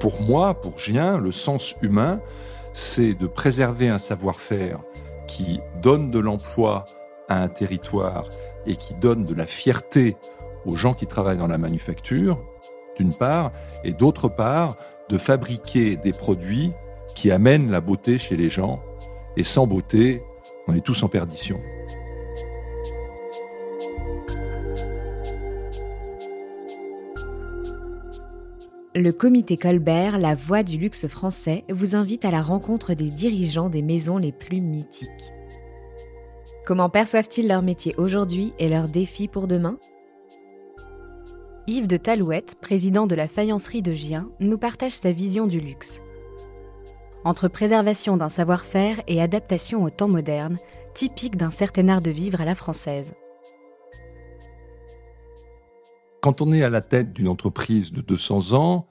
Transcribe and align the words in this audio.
pour 0.00 0.22
moi, 0.22 0.54
pour 0.54 0.78
Gien, 0.78 1.18
le 1.18 1.30
sens 1.30 1.76
humain, 1.82 2.20
c'est 2.72 3.14
de 3.14 3.26
préserver 3.26 3.88
un 3.88 3.98
savoir-faire 3.98 4.80
qui 5.28 5.60
donne 5.82 6.10
de 6.10 6.18
l'emploi 6.18 6.86
à 7.28 7.42
un 7.42 7.48
territoire 7.48 8.28
et 8.66 8.76
qui 8.76 8.94
donne 8.94 9.24
de 9.24 9.34
la 9.34 9.46
fierté 9.46 10.16
aux 10.64 10.76
gens 10.76 10.94
qui 10.94 11.06
travaillent 11.06 11.36
dans 11.36 11.46
la 11.46 11.58
manufacture, 11.58 12.42
d'une 12.96 13.14
part, 13.14 13.52
et 13.84 13.92
d'autre 13.92 14.28
part, 14.28 14.76
de 15.08 15.18
fabriquer 15.18 15.96
des 15.96 16.12
produits 16.12 16.72
qui 17.14 17.30
amènent 17.30 17.70
la 17.70 17.80
beauté 17.80 18.18
chez 18.18 18.36
les 18.36 18.48
gens. 18.48 18.82
Et 19.36 19.44
sans 19.44 19.66
beauté, 19.66 20.22
on 20.66 20.74
est 20.74 20.84
tous 20.84 21.02
en 21.02 21.08
perdition. 21.08 21.60
Le 28.96 29.12
comité 29.12 29.56
Colbert, 29.56 30.18
la 30.18 30.34
voix 30.34 30.64
du 30.64 30.76
luxe 30.76 31.06
français, 31.06 31.62
vous 31.70 31.94
invite 31.94 32.24
à 32.24 32.32
la 32.32 32.42
rencontre 32.42 32.92
des 32.94 33.08
dirigeants 33.08 33.68
des 33.68 33.82
maisons 33.82 34.16
les 34.16 34.32
plus 34.32 34.60
mythiques. 34.60 35.32
Comment 36.66 36.88
perçoivent-ils 36.88 37.46
leur 37.46 37.62
métier 37.62 37.94
aujourd'hui 37.98 38.52
et 38.58 38.68
leurs 38.68 38.88
défis 38.88 39.28
pour 39.28 39.46
demain? 39.46 39.78
Yves 41.68 41.86
de 41.86 41.96
Talouette, 41.96 42.56
président 42.60 43.06
de 43.06 43.14
la 43.14 43.28
faïencerie 43.28 43.82
de 43.82 43.92
Gien, 43.92 44.28
nous 44.40 44.58
partage 44.58 44.96
sa 44.96 45.12
vision 45.12 45.46
du 45.46 45.60
luxe. 45.60 46.02
Entre 47.24 47.46
préservation 47.46 48.16
d'un 48.16 48.28
savoir-faire 48.28 49.02
et 49.06 49.22
adaptation 49.22 49.84
au 49.84 49.90
temps 49.90 50.08
moderne, 50.08 50.58
typique 50.94 51.36
d'un 51.36 51.50
certain 51.50 51.88
art 51.88 52.00
de 52.00 52.10
vivre 52.10 52.40
à 52.40 52.44
la 52.44 52.56
française. 52.56 53.12
Quand 56.20 56.42
on 56.42 56.52
est 56.52 56.62
à 56.62 56.70
la 56.70 56.80
tête 56.80 57.12
d'une 57.12 57.28
entreprise 57.28 57.92
de 57.92 58.00
200 58.00 58.52
ans, 58.52 58.86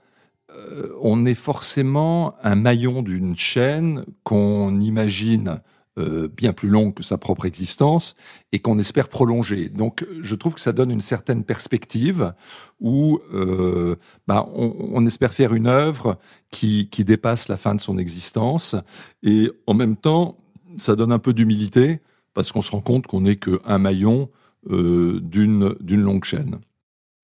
euh, 0.56 0.94
on 1.02 1.26
est 1.26 1.36
forcément 1.36 2.36
un 2.44 2.56
maillon 2.56 3.02
d'une 3.02 3.36
chaîne 3.36 4.06
qu'on 4.24 4.80
imagine 4.80 5.62
euh, 6.00 6.28
bien 6.28 6.54
plus 6.54 6.70
longue 6.70 6.94
que 6.96 7.04
sa 7.04 7.18
propre 7.18 7.46
existence 7.46 8.16
et 8.52 8.60
qu'on 8.60 8.80
espère 8.80 9.10
prolonger. 9.10 9.70
Donc, 9.70 10.08
je 10.22 10.36
trouve 10.36 10.56
que 10.56 10.62
ça 10.62 10.72
donne 10.72 10.92
une 10.92 11.02
certaine 11.02 11.44
perspective 11.44 12.34
où 12.80 13.20
euh, 13.34 13.96
bah, 14.28 14.48
on, 14.54 15.06
espère 15.06 15.34
faire 15.34 15.54
une 15.54 15.68
œuvre 15.68 16.18
qui, 16.52 16.90
qui 16.90 17.04
dépasse 17.04 17.48
la 17.48 17.58
fin 17.58 17.76
de 17.76 17.80
son 17.80 17.98
existence 17.98 18.76
et 19.22 19.52
en 19.68 19.74
même 19.74 19.98
temps, 19.98 20.38
ça 20.78 20.96
donne 20.96 21.12
un 21.12 21.20
peu 21.20 21.34
d'humilité 21.34 22.00
parce 22.34 22.52
qu'on 22.52 22.62
se 22.62 22.72
rend 22.72 22.82
compte 22.82 23.06
qu'on 23.06 23.22
n'est 23.22 23.36
qu'un 23.36 23.78
maillon 23.78 24.30
d'une 24.68 25.76
longue 25.88 26.26
chaîne. 26.26 26.60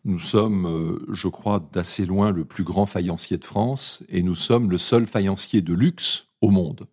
Nous 0.05 0.19
sommes, 0.19 0.67
euh, 0.67 1.03
je 1.11 1.27
crois, 1.27 1.67
d'assez 1.73 2.05
loin 2.05 2.31
le 2.31 2.45
plus 2.45 2.63
grand 2.63 2.85
faïencier 2.85 3.39
de 3.39 3.43
France 3.43 4.03
et 4.07 4.21
nous 4.21 4.35
sommes 4.35 4.69
le 4.69 4.77
seul 4.77 5.07
faïencier 5.07 5.63
de 5.63 5.73
luxe 5.73 6.27
au 6.41 6.51
monde. 6.51 6.85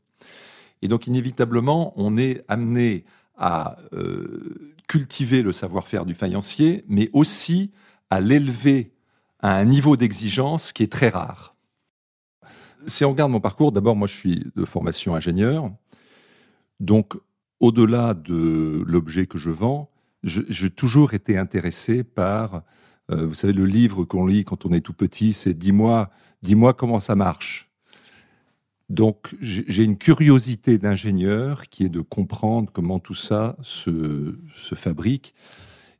Et 0.80 0.88
donc, 0.88 1.06
inévitablement, 1.06 1.92
on 1.96 2.16
est 2.16 2.42
amené 2.48 3.04
à 3.36 3.76
euh, 3.92 4.72
cultiver 4.88 5.42
le 5.42 5.52
savoir-faire 5.52 6.06
du 6.06 6.14
faïencier, 6.14 6.86
mais 6.88 7.10
aussi 7.12 7.70
à 8.08 8.20
l'élever 8.20 8.94
à 9.40 9.56
un 9.58 9.66
niveau 9.66 9.96
d'exigence 9.96 10.72
qui 10.72 10.82
est 10.82 10.92
très 10.92 11.10
rare. 11.10 11.54
Si 12.86 13.04
on 13.04 13.10
regarde 13.10 13.30
mon 13.30 13.40
parcours, 13.40 13.72
d'abord, 13.72 13.94
moi, 13.94 14.08
je 14.08 14.16
suis 14.16 14.46
de 14.56 14.64
formation 14.64 15.14
ingénieur. 15.14 15.70
Donc, 16.80 17.12
au-delà 17.60 18.14
de 18.14 18.82
l'objet 18.86 19.26
que 19.26 19.36
je 19.36 19.50
vends, 19.50 19.90
j'ai 20.24 20.70
toujours 20.70 21.12
été 21.12 21.36
intéressé 21.36 22.04
par 22.04 22.62
euh, 23.10 23.26
vous 23.26 23.34
savez, 23.34 23.52
le 23.52 23.66
livre 23.66 24.04
qu'on 24.04 24.26
lit 24.26 24.44
quand 24.44 24.64
on 24.64 24.72
est 24.72 24.80
tout 24.80 24.92
petit, 24.92 25.32
c'est 25.32 25.54
Dis-moi, 25.54 26.10
dis-moi 26.42 26.74
comment 26.74 27.00
ça 27.00 27.14
marche. 27.16 27.68
Donc, 28.88 29.34
j'ai 29.40 29.84
une 29.84 29.96
curiosité 29.96 30.76
d'ingénieur 30.76 31.68
qui 31.70 31.84
est 31.84 31.88
de 31.88 32.02
comprendre 32.02 32.70
comment 32.70 32.98
tout 32.98 33.14
ça 33.14 33.56
se, 33.62 34.36
fabrique. 34.54 35.34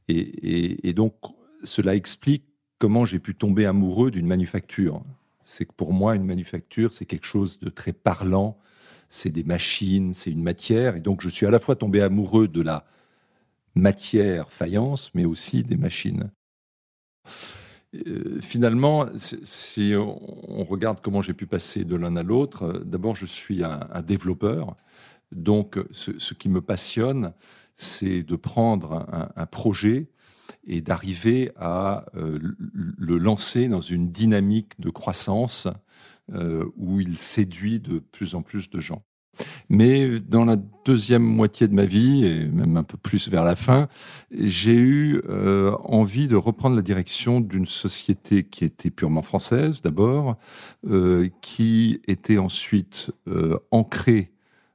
Et, 0.08 0.92
donc, 0.92 1.14
cela 1.62 1.94
explique 1.94 2.44
comment 2.78 3.06
j'ai 3.06 3.18
pu 3.18 3.34
tomber 3.34 3.64
amoureux 3.64 4.10
d'une 4.10 4.26
manufacture. 4.26 5.02
C'est 5.42 5.64
que 5.64 5.72
pour 5.72 5.94
moi, 5.94 6.16
une 6.16 6.26
manufacture, 6.26 6.92
c'est 6.92 7.06
quelque 7.06 7.24
chose 7.24 7.58
de 7.60 7.70
très 7.70 7.94
parlant. 7.94 8.58
C'est 9.08 9.30
des 9.30 9.44
machines, 9.44 10.12
c'est 10.12 10.30
une 10.30 10.42
matière. 10.42 10.94
Et 10.96 11.00
donc, 11.00 11.22
je 11.22 11.30
suis 11.30 11.46
à 11.46 11.50
la 11.50 11.60
fois 11.60 11.76
tombé 11.76 12.02
amoureux 12.02 12.46
de 12.46 12.60
la 12.60 12.84
matière 13.74 14.52
faïence, 14.52 15.10
mais 15.14 15.24
aussi 15.24 15.62
des 15.62 15.78
machines. 15.78 16.30
Euh, 17.94 18.40
finalement, 18.40 19.06
si 19.16 19.94
on 19.96 20.64
regarde 20.64 21.00
comment 21.02 21.20
j'ai 21.20 21.34
pu 21.34 21.46
passer 21.46 21.84
de 21.84 21.96
l'un 21.96 22.16
à 22.16 22.22
l'autre, 22.22 22.64
euh, 22.64 22.84
d'abord 22.84 23.14
je 23.14 23.26
suis 23.26 23.62
un, 23.62 24.02
développeur, 24.02 24.76
donc 25.30 25.78
ce, 25.90 26.34
qui 26.34 26.48
me 26.48 26.60
passionne, 26.60 27.32
c'est 27.76 28.22
de 28.22 28.36
prendre 28.36 29.06
un, 29.36 29.46
projet 29.46 30.08
et 30.66 30.80
d'arriver 30.80 31.52
à 31.56 32.06
euh, 32.16 32.38
le 32.38 33.18
lancer 33.18 33.68
dans 33.68 33.80
une 33.80 34.10
dynamique 34.10 34.78
de 34.78 34.90
croissance 34.90 35.68
où 36.76 37.00
il 37.00 37.18
séduit 37.18 37.80
de 37.80 37.98
plus 37.98 38.34
en 38.34 38.42
plus 38.42 38.70
de 38.70 38.80
gens. 38.80 39.02
Mais 39.68 40.20
dans 40.20 40.44
la 40.44 40.56
deuxième 40.84 41.22
moitié 41.22 41.68
de 41.68 41.74
ma 41.74 41.84
vie, 41.84 42.24
et 42.24 42.44
même 42.46 42.76
un 42.76 42.82
peu 42.82 42.96
plus 42.96 43.28
vers 43.28 43.44
la 43.44 43.56
fin, 43.56 43.88
j'ai 44.30 44.74
eu 44.74 45.22
euh, 45.28 45.74
envie 45.84 46.28
de 46.28 46.36
reprendre 46.36 46.76
la 46.76 46.82
direction 46.82 47.40
d'une 47.40 47.66
société 47.66 48.44
qui 48.44 48.64
était 48.64 48.90
purement 48.90 49.22
française 49.22 49.80
d'abord, 49.82 50.36
euh, 50.86 51.28
qui 51.40 52.00
était 52.06 52.38
ensuite 52.38 53.10
euh, 53.28 53.58
ancrée 53.70 54.32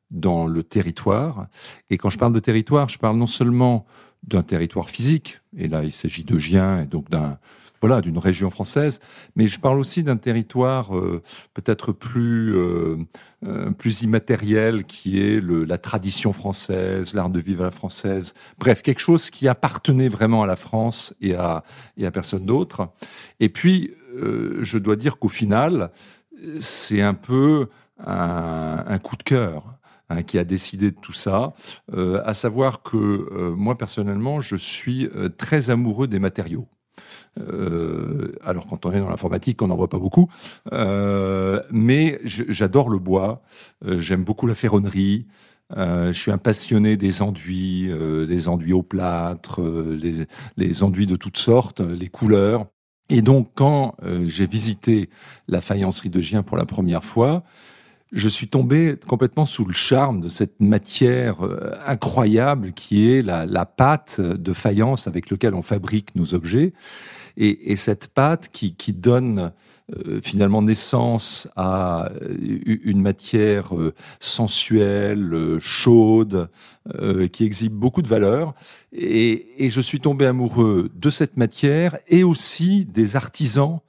dans 0.10 0.48
le 0.48 0.64
territoire. 0.64 1.48
Et 1.90 1.98
quand 1.98 2.10
je 2.10 2.18
parle 2.18 2.34
de 2.34 2.40
territoire, 2.40 2.90
je 2.90 2.98
parle 2.98 3.18
non 3.18 3.28
seulement 3.28 3.86
d'un 4.24 4.44
territoire 4.44 4.90
physique, 4.90 5.42
et 5.56 5.68
là 5.68 5.84
il 5.84 5.92
s'agit 5.92 6.24
de 6.24 6.40
Gien, 6.40 6.82
et 6.82 6.86
donc 6.88 7.10
d'un 7.10 7.38
voilà, 7.82 8.02
d'une 8.02 8.18
région 8.18 8.50
française, 8.50 9.00
mais 9.36 9.48
je 9.48 9.60
parle 9.60 9.80
aussi 9.80 10.04
d'un 10.04 10.18
territoire 10.18 10.96
euh, 10.96 11.22
peut-être 11.54 11.92
plus 11.92 12.56
euh, 12.56 12.98
euh, 13.46 13.72
plus 13.72 14.02
immatériel, 14.02 14.86
qui 14.86 15.22
est 15.22 15.40
le, 15.40 15.64
la 15.64 15.78
tradition 15.78 16.34
française, 16.34 17.14
l'art 17.14 17.30
de 17.30 17.40
vivre 17.40 17.62
à 17.62 17.66
la 17.66 17.72
française. 17.72 18.34
Bref, 18.58 18.82
quelque 18.82 19.00
chose 19.00 19.30
qui 19.30 19.48
appartenait 19.48 20.10
vraiment 20.10 20.44
à 20.44 20.48
la 20.48 20.56
France 20.56 21.14
et 21.22 21.36
à 21.36 21.64
et 21.98 22.06
à 22.06 22.12
personne 22.12 22.46
d'autre. 22.46 22.90
Et 23.40 23.50
puis, 23.50 23.92
je 24.16 24.78
dois 24.80 24.96
dire 24.96 25.20
qu'au 25.20 25.30
final, 25.30 25.92
c'est 26.60 27.02
un 27.02 27.14
peu 27.14 27.68
un, 28.04 28.84
un 28.88 29.00
coup 29.00 29.16
de 29.16 29.24
cœur. 29.24 29.64
Hein, 30.10 30.24
qui 30.24 30.40
a 30.40 30.46
décidé 30.46 30.92
de 30.92 30.96
tout 30.96 31.12
ça, 31.12 31.54
à 31.94 32.34
savoir 32.34 32.82
que 32.82 33.52
moi 33.58 33.76
personnellement, 33.76 34.40
je 34.40 34.56
suis 34.56 35.10
très 35.38 35.70
amoureux 35.70 36.08
des 36.08 36.20
matériaux. 36.20 36.70
Euh, 37.40 38.34
alors 38.44 38.68
quand 38.68 38.86
on 38.86 38.92
est 38.92 39.00
dans 39.00 39.10
l'informatique, 39.10 39.62
on 39.62 39.68
n'en 39.68 39.76
voit 39.76 39.90
pas 39.90 40.00
beaucoup. 40.00 40.30
Euh, 40.74 41.62
mais 41.72 42.20
j'adore 42.24 42.90
le 42.90 43.00
bois. 43.00 43.42
Euh, 43.86 44.00
j'aime 44.00 44.24
beaucoup 44.24 44.48
la 44.48 44.56
ferronnerie. 44.56 45.28
je 45.76 46.14
suis 46.14 46.32
un 46.32 46.38
passionné 46.38 46.98
des 46.98 47.22
enduits, 47.22 47.92
des 48.28 48.48
enduits 48.48 48.74
au 48.74 48.84
plâtre, 48.84 49.62
les, 49.62 50.26
les, 50.56 50.84
enduits 50.84 51.08
de 51.08 51.16
toutes 51.16 51.38
sortes, 51.38 51.82
les 51.82 52.08
couleurs. 52.08 52.68
Et 53.10 53.22
donc, 53.22 53.52
quand 53.56 53.96
j'ai 54.26 54.48
visité 54.48 55.10
la 55.48 55.62
faïencerie 55.62 56.10
de 56.10 56.22
Gien 56.22 56.44
pour 56.44 56.58
la 56.58 56.66
première 56.66 57.04
fois, 57.04 57.44
je 58.12 58.30
suis 58.30 58.48
tombé 58.48 58.96
complètement 59.08 59.46
sous 59.46 59.66
le 59.66 59.74
charme 59.74 60.22
de 60.22 60.28
cette 60.28 60.60
matière 60.62 61.38
incroyable 61.86 62.72
qui 62.72 63.12
est 63.12 63.22
la, 63.22 63.46
la 63.46 63.66
pâte 63.66 64.22
de 64.22 64.54
faïence 64.54 65.08
avec 65.08 65.30
laquelle 65.30 65.54
on 65.54 65.62
fabrique 65.62 66.16
nos 66.16 66.34
objets 66.34 66.74
et, 67.38 67.76
cette 67.76 68.08
pâte 68.08 68.50
qui, 68.52 68.94
donne 68.94 69.52
euh, 69.96 70.20
finalement 70.22 70.62
naissance 70.62 71.48
à 71.56 72.10
une 72.40 73.02
matière 73.02 73.76
euh, 73.78 73.94
sensuelle, 74.20 75.34
euh, 75.34 75.60
chaude, 75.60 76.50
qui 77.34 77.44
exhibe 77.44 77.74
beaucoup 77.74 78.02
de 78.02 78.08
valeur. 78.08 78.54
Et, 78.94 79.66
et, 79.66 79.70
je 79.70 79.82
suis 79.82 80.00
tombé 80.00 80.26
amoureux 80.26 80.90
de 80.96 81.10
cette 81.10 81.36
matière 81.36 81.98
et 82.08 82.24
aussi 82.24 82.86
des 82.86 83.18
artisans. 83.18 83.80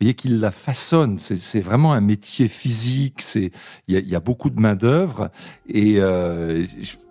Voyez 0.00 0.14
qu'ils 0.14 0.40
la 0.40 0.50
façonnent. 0.50 1.18
C'est 1.18 1.60
vraiment 1.60 1.92
un 1.92 2.00
métier 2.00 2.48
physique. 2.48 3.22
Il 3.34 3.50
y 3.88 4.14
a, 4.14 4.20
beaucoup 4.20 4.50
de 4.50 4.60
main 4.60 4.74
d'œuvre 4.74 5.30
et 5.68 5.94
je, 5.96 6.66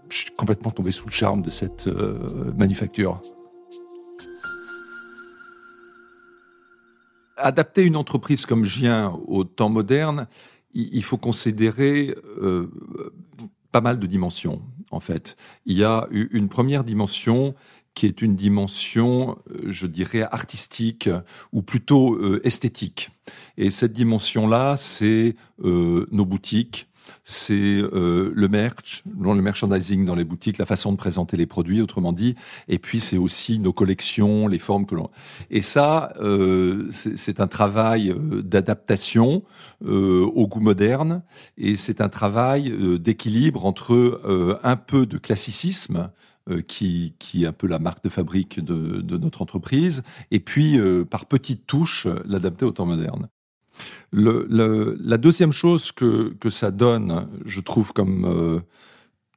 je, 0.09 0.15
suis 0.15 0.31
complètement 0.31 0.71
tombé 0.71 0.91
sous 0.91 1.07
le 1.07 1.11
charme 1.11 1.41
de 1.41 1.49
cette 1.49 1.89
manufacture. 2.57 3.21
adapter 7.37 7.83
une 7.83 7.95
entreprise 7.95 8.45
comme 8.45 8.65
Gien 8.65 9.19
au 9.27 9.43
temps 9.43 9.69
moderne, 9.69 10.27
il 10.73 11.03
faut 11.03 11.17
considérer 11.17 12.15
euh, 12.41 12.69
pas 13.71 13.81
mal 13.81 13.99
de 13.99 14.07
dimensions, 14.07 14.61
en 14.91 14.99
fait. 14.99 15.37
Il 15.65 15.77
y 15.77 15.83
a 15.83 16.07
une 16.11 16.49
première 16.49 16.83
dimension 16.83 17.55
qui 17.95 18.05
est 18.05 18.21
une 18.21 18.35
dimension, 18.35 19.37
je 19.65 19.87
dirais, 19.87 20.21
artistique 20.31 21.09
ou 21.51 21.61
plutôt 21.61 22.39
esthétique. 22.43 23.09
Et 23.57 23.71
cette 23.71 23.93
dimension-là, 23.93 24.75
c'est 24.77 25.35
nos 25.57 26.25
boutiques, 26.25 26.87
c'est 27.23 27.53
euh, 27.53 28.31
le 28.35 28.47
merch, 28.47 29.03
le 29.19 29.41
merchandising 29.41 30.05
dans 30.05 30.15
les 30.15 30.23
boutiques, 30.23 30.57
la 30.57 30.65
façon 30.65 30.91
de 30.91 30.97
présenter 30.97 31.37
les 31.37 31.45
produits, 31.45 31.81
autrement 31.81 32.13
dit. 32.13 32.35
Et 32.67 32.77
puis 32.77 32.99
c'est 32.99 33.17
aussi 33.17 33.59
nos 33.59 33.73
collections, 33.73 34.47
les 34.47 34.59
formes 34.59 34.85
que 34.85 34.95
l'on. 34.95 35.09
Et 35.49 35.61
ça, 35.61 36.13
euh, 36.19 36.87
c'est 36.91 37.39
un 37.39 37.47
travail 37.47 38.11
euh, 38.11 38.41
d'adaptation 38.41 39.43
au 39.81 40.47
goût 40.47 40.61
moderne, 40.61 41.21
et 41.57 41.75
c'est 41.75 42.01
un 42.01 42.09
travail 42.09 42.73
d'équilibre 42.99 43.65
entre 43.65 44.59
un 44.63 44.75
peu 44.77 45.05
de 45.05 45.17
classicisme. 45.17 46.09
Qui, 46.67 47.15
qui, 47.17 47.43
est 47.43 47.47
un 47.47 47.53
peu 47.53 47.65
la 47.65 47.79
marque 47.79 48.03
de 48.03 48.09
fabrique 48.09 48.63
de, 48.63 49.01
de 49.01 49.17
notre 49.17 49.41
entreprise, 49.41 50.03
et 50.29 50.39
puis 50.39 50.77
par 51.09 51.25
petites 51.25 51.65
touches 51.65 52.05
l'adapter 52.23 52.65
au 52.65 52.71
temps 52.71 52.85
moderne. 52.85 53.29
La 54.11 55.17
deuxième 55.17 55.51
chose 55.51 55.91
que, 55.91 56.33
que, 56.39 56.49
ça 56.49 56.71
donne, 56.71 57.27
je 57.45 57.59
trouve, 57.59 57.91
comme, 57.91 58.25
euh, 58.25 58.61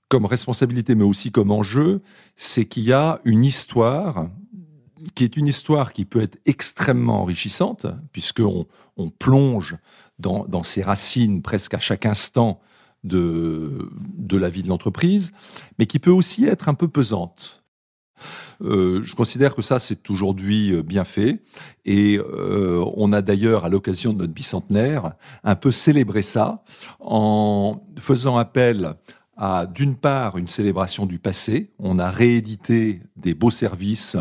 comme 0.09 0.25
responsabilité, 0.25 0.95
mais 0.95 1.05
aussi 1.05 1.33
comme 1.33 1.51
enjeu, 1.51 2.01
c'est 2.37 2.65
qu'il 2.65 2.85
y 2.85 2.93
a 2.93 3.21
une 3.25 3.45
histoire 3.45 4.31
qui 5.15 5.25
est 5.25 5.37
une 5.37 5.47
histoire 5.47 5.93
qui 5.93 6.05
peut 6.05 6.21
être 6.21 6.39
extrêmement 6.45 7.23
enrichissante, 7.23 7.87
puisqu'on 8.13 8.67
on 8.97 9.11
plonge 9.11 9.77
dans, 10.19 10.45
dans 10.47 10.63
ses 10.63 10.83
racines 10.83 11.41
presque 11.41 11.75
à 11.75 11.79
chaque 11.79 12.05
instant 12.05 12.61
de, 13.05 13.91
de 14.17 14.37
la 14.37 14.51
vie 14.51 14.63
de 14.63 14.69
l'entreprise, 14.69 15.33
mais 15.79 15.87
qui 15.87 15.99
peut 15.99 16.11
aussi 16.11 16.45
être 16.45 16.69
un 16.69 16.75
peu 16.75 16.89
pesante. 16.89 17.63
Euh, 18.63 19.03
je 19.05 19.15
considère 19.15 19.55
que 19.55 19.63
ça, 19.63 19.79
c'est 19.79 20.11
aujourd'hui 20.11 20.73
euh, 20.73 20.83
bien 20.83 21.05
fait. 21.05 21.43
Et 21.85 22.19
euh, 22.19 22.85
on 22.97 23.13
a 23.13 23.23
d'ailleurs, 23.23 23.65
à 23.65 23.69
l'occasion 23.69 24.13
de 24.13 24.19
notre 24.19 24.33
bicentenaire, 24.33 25.13
un 25.45 25.55
peu 25.55 25.71
célébré 25.71 26.23
ça 26.23 26.63
en 27.01 27.81
faisant 27.99 28.37
appel 28.37 28.95
à, 29.37 29.67
d'une 29.67 29.95
part, 29.95 30.37
une 30.37 30.49
célébration 30.49 31.07
du 31.07 31.21
passé. 31.21 31.71
On 31.79 32.01
a 32.01 32.11
réédité 32.11 33.03
des 33.17 33.35
beaux 33.35 33.53
services, 33.53 34.17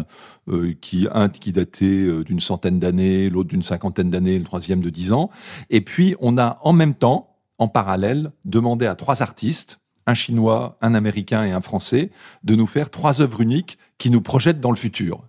qui 0.79 1.07
un 1.11 1.27
qui 1.27 1.51
datait 1.51 2.23
d'une 2.23 2.39
centaine 2.39 2.79
d'années, 2.79 3.29
l'autre 3.29 3.49
d'une 3.49 3.63
cinquantaine 3.63 4.11
d'années, 4.11 4.37
le 4.37 4.45
troisième 4.45 4.79
de 4.79 4.89
dix 4.91 5.11
ans. 5.11 5.31
Et 5.71 5.81
puis, 5.81 6.15
on 6.19 6.37
a 6.37 6.59
en 6.61 6.71
même 6.71 6.93
temps, 6.93 7.26
en 7.57 7.67
parallèle, 7.67 8.31
demandé 8.45 8.85
à 8.85 8.95
trois 8.95 9.21
artistes, 9.21 9.79
un 10.05 10.13
Chinois, 10.13 10.77
un 10.81 10.93
Américain 10.93 11.43
et 11.43 11.51
un 11.51 11.61
Français, 11.61 12.11
de 12.43 12.55
nous 12.55 12.67
faire 12.67 12.89
trois 12.89 13.21
œuvres 13.21 13.41
uniques 13.41 13.77
qui 13.97 14.09
nous 14.09 14.21
projettent 14.21 14.61
dans 14.61 14.71
le 14.71 14.77
futur. 14.77 15.27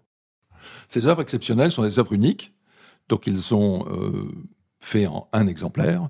Ces 0.86 1.06
œuvres 1.06 1.22
exceptionnelles 1.22 1.70
sont 1.70 1.82
des 1.82 1.98
œuvres 1.98 2.12
uniques, 2.12 2.54
donc 3.08 3.26
ils 3.26 3.54
ont 3.54 3.86
euh, 3.90 4.30
fait 4.80 5.06
en 5.06 5.28
un 5.32 5.46
exemplaire, 5.46 6.08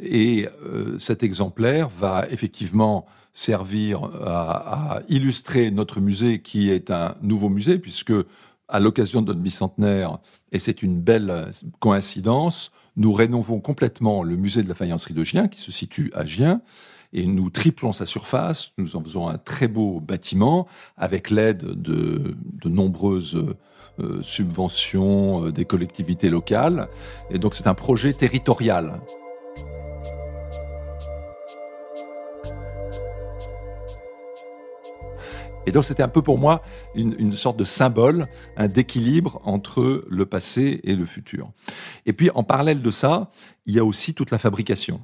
et 0.00 0.48
euh, 0.64 0.98
cet 0.98 1.22
exemplaire 1.22 1.88
va 1.88 2.26
effectivement 2.30 3.06
servir 3.32 4.04
à, 4.24 5.00
illustrer 5.08 5.70
notre 5.70 6.00
musée 6.00 6.40
qui 6.40 6.70
est 6.70 6.90
un 6.90 7.16
nouveau 7.20 7.50
musée, 7.50 7.78
puisque 7.78 8.14
à 8.68 8.80
l'occasion 8.80 9.22
de 9.22 9.28
notre 9.28 9.40
bicentenaire, 9.40 10.18
et 10.52 10.58
c'est 10.58 10.82
une 10.82 11.00
belle 11.00 11.50
coïncidence, 11.78 12.72
nous 12.96 13.12
rénovons 13.12 13.60
complètement 13.60 14.22
le 14.22 14.36
musée 14.36 14.62
de 14.62 14.68
la 14.68 14.74
faïencerie 14.74 15.14
de 15.14 15.24
Gien, 15.24 15.48
qui 15.48 15.60
se 15.60 15.70
situe 15.70 16.10
à 16.14 16.24
Gien, 16.24 16.62
et 17.12 17.26
nous 17.26 17.50
triplons 17.50 17.92
sa 17.92 18.06
surface, 18.06 18.72
nous 18.78 18.96
en 18.96 19.02
faisons 19.02 19.28
un 19.28 19.38
très 19.38 19.68
beau 19.68 20.00
bâtiment 20.00 20.66
avec 20.96 21.30
l'aide 21.30 21.64
de, 21.64 22.36
de 22.62 22.68
nombreuses 22.68 23.36
euh, 23.98 24.22
subventions 24.22 25.46
euh, 25.46 25.52
des 25.52 25.64
collectivités 25.64 26.28
locales. 26.28 26.88
Et 27.30 27.38
donc 27.38 27.54
c'est 27.54 27.66
un 27.66 27.74
projet 27.74 28.12
territorial. 28.12 29.00
Et 35.66 35.72
donc 35.72 35.84
c'était 35.84 36.02
un 36.02 36.08
peu 36.08 36.22
pour 36.22 36.38
moi 36.38 36.62
une, 36.94 37.34
sorte 37.34 37.58
de 37.58 37.64
symbole, 37.64 38.26
un 38.56 38.68
d'équilibre 38.68 39.40
entre 39.44 40.04
le 40.08 40.26
passé 40.26 40.80
et 40.84 40.94
le 40.94 41.04
futur. 41.06 41.50
Et 42.06 42.12
puis 42.12 42.30
en 42.34 42.44
parallèle 42.44 42.80
de 42.80 42.90
ça, 42.90 43.30
il 43.66 43.74
y 43.74 43.78
a 43.78 43.84
aussi 43.84 44.14
toute 44.14 44.30
la 44.30 44.38
fabrication. 44.38 45.00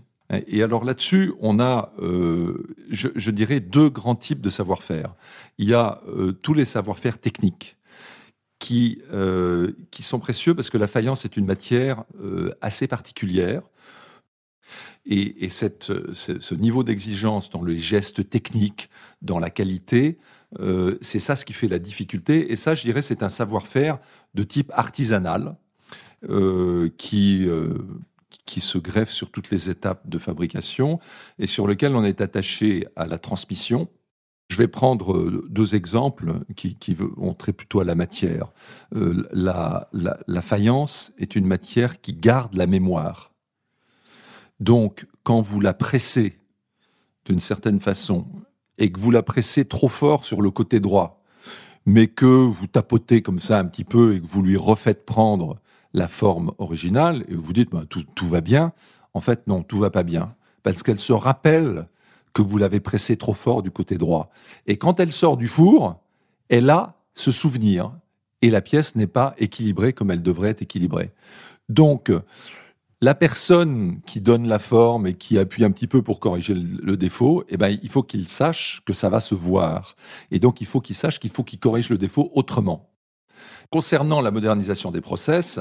Et 0.47 0.63
alors 0.63 0.85
là-dessus, 0.85 1.33
on 1.41 1.61
a, 1.61 1.93
euh, 2.01 2.75
je, 2.91 3.31
dirais, 3.31 3.61
deux 3.61 3.91
grands 3.91 4.15
types 4.15 4.41
de 4.41 4.51
savoir-faire. 4.51 5.15
Il 5.59 5.69
y 5.69 5.75
a 5.75 6.01
euh, 6.09 6.33
tous 6.33 6.55
les 6.55 6.65
savoir-faire 6.65 7.19
techniques 7.19 7.77
qui, 8.59 9.03
euh, 9.13 9.73
qui 9.91 10.03
sont 10.03 10.21
précieux 10.21 10.55
parce 10.55 10.71
que 10.71 10.79
la 10.79 10.87
faïence 10.87 11.25
est 11.25 11.37
une 11.37 11.45
matière 11.45 12.05
assez 12.61 12.87
particulière. 12.87 13.63
Et, 15.05 15.51
cette, 15.51 15.93
ce, 16.15 16.55
niveau 16.55 16.85
d'exigence 16.85 17.51
dans 17.51 17.65
les 17.65 17.77
gestes 17.77 18.31
techniques, 18.31 18.89
dans 19.21 19.41
la 19.41 19.51
qualité, 19.51 20.19
c'est 21.01 21.19
ça 21.19 21.37
ce 21.37 21.45
qui 21.45 21.53
fait 21.53 21.69
la 21.69 21.79
difficulté. 21.79 22.53
Et 22.53 22.57
ça, 22.57 22.75
je 22.75 22.83
dirais, 22.83 23.03
c'est 23.03 23.23
un 23.23 23.29
savoir-faire 23.29 23.99
de 24.35 24.43
type 24.43 24.71
artisanal 24.75 25.57
qui 26.97 27.49
qui 28.45 28.61
se 28.61 28.79
greffe 28.79 29.11
sur 29.11 29.31
toutes 29.31 29.51
les 29.51 29.71
étapes 29.71 30.09
de 30.09 30.19
fabrication 30.19 30.99
et 31.39 31.47
sur 31.47 31.67
lequel 31.67 31.97
on 31.97 32.05
est 32.05 32.21
attaché 32.21 32.87
à 32.97 33.07
la 33.07 33.19
transmission. 33.19 33.89
Je 34.49 34.57
vais 34.57 34.69
prendre 34.69 35.15
euh, 35.15 35.47
deux 35.49 35.75
exemples 35.75 36.35
qui, 36.57 36.95
vont 36.95 37.33
très 37.35 37.53
plutôt 37.53 37.81
à 37.81 37.85
la 37.85 37.95
matière. 37.95 38.53
Euh, 38.95 39.27
la, 39.33 39.89
la 39.93 40.43
faïence 40.43 41.13
est 41.19 41.37
une 41.37 41.47
matière 41.47 42.01
qui 42.01 42.13
garde 42.13 42.55
la 42.55 42.67
mémoire. 42.67 43.33
Donc, 44.61 45.07
quand 45.23 45.41
vous 45.41 45.61
la 45.61 45.73
pressez 45.73 46.39
d'une 47.25 47.39
certaine 47.39 47.81
façon 47.81 48.27
et 48.79 48.91
que 48.91 49.01
vous 49.01 49.11
la 49.11 49.23
pressez 49.23 49.65
trop 49.65 49.89
fort 49.89 50.25
sur 50.25 50.43
le 50.43 50.51
côté 50.51 50.81
droit, 50.81 51.23
mais 51.87 52.07
que 52.07 52.27
vous 52.27 52.67
tapotez 52.67 53.23
comme 53.23 53.39
ça 53.39 53.59
un 53.59 53.65
petit 53.65 53.85
peu 53.85 54.15
et 54.15 54.21
que 54.21 54.27
vous 54.27 54.43
lui 54.43 54.57
refaites 54.57 55.05
prendre 55.05 55.59
la 55.95 56.09
forme 56.09 56.53
originale 56.59 57.25
et 57.29 57.35
vous 57.35 57.53
dites 57.53 57.71
bah, 57.71 57.85
tout, 57.89 58.05
tout, 58.15 58.29
va 58.29 58.41
bien. 58.41 58.73
En 59.15 59.21
fait, 59.21 59.47
non, 59.47 59.63
tout 59.63 59.79
va 59.79 59.91
pas 59.91 60.03
bien. 60.03 60.35
Parce 60.63 60.83
qu'elle 60.83 60.99
se 60.99 61.13
rappelle 61.13 61.87
que 62.33 62.43
vous 62.43 62.57
l'avez 62.57 62.81
pressée 62.81 63.17
trop 63.17 63.35
fort 63.35 63.63
du 63.63 63.71
côté 63.71 63.99
droit. 63.99 64.31
Et 64.67 64.77
quand 64.77 65.01
elle 65.01 65.13
sort 65.13 65.37
du 65.37 65.49
four, 65.49 66.01
elle 66.49 66.71
a 66.71 66.95
ce 67.15 67.31
souvenir. 67.31 67.93
Et 68.41 68.51
la 68.51 68.61
pièce 68.61 68.97
n'est 68.97 69.07
pas 69.07 69.35
équilibrée 69.39 69.93
comme 69.93 70.11
elle 70.11 70.23
devrait 70.23 70.51
être 70.51 70.63
équilibrée. 70.63 71.13
Donc, 71.69 72.11
la 73.03 73.15
personne 73.15 74.01
qui 74.07 74.23
donne 74.23 74.49
la 74.49 74.59
forme 74.59 75.07
et 75.07 75.15
qui 75.15 75.39
appuie 75.39 75.65
un 75.65 75.71
petit 75.71 75.87
peu 75.87 76.01
pour 76.01 76.21
corriger 76.21 76.55
le, 76.55 76.97
défaut, 76.97 77.45
eh 77.51 77.59
ben, 77.59 77.77
il 77.83 77.89
faut 77.91 78.03
qu'il 78.03 78.27
sache 78.27 78.81
que 78.87 78.95
ça 78.95 79.11
va 79.11 79.21
se 79.21 79.35
voir. 79.35 79.97
Et 80.31 80.39
donc, 80.39 80.63
il 80.63 80.67
faut 80.67 80.81
qu'il 80.81 80.97
sache 80.97 81.21
qu'il 81.21 81.31
faut 81.31 81.45
qu'il 81.45 81.59
corrige 81.59 81.91
le 81.91 81.99
défaut 81.99 82.31
autrement. 82.35 82.89
Concernant 83.71 84.21
la 84.21 84.31
modernisation 84.31 84.91
des 84.91 85.01
process, 85.01 85.61